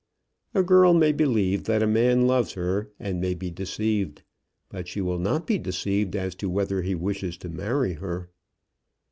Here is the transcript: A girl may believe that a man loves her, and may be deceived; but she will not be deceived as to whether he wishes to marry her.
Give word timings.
A 0.55 0.63
girl 0.63 0.95
may 0.95 1.11
believe 1.11 1.65
that 1.65 1.83
a 1.83 1.85
man 1.85 2.25
loves 2.25 2.53
her, 2.53 2.89
and 2.99 3.21
may 3.21 3.35
be 3.35 3.51
deceived; 3.51 4.23
but 4.67 4.87
she 4.87 4.99
will 4.99 5.19
not 5.19 5.45
be 5.45 5.59
deceived 5.59 6.15
as 6.15 6.33
to 6.37 6.49
whether 6.49 6.81
he 6.81 6.95
wishes 6.95 7.37
to 7.37 7.49
marry 7.49 7.93
her. 7.93 8.31